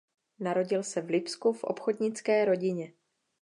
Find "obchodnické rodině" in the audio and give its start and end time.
1.63-2.93